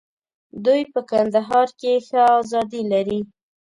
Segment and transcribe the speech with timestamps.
[0.65, 3.19] دوی په کندهار کې ښه آزادي لري.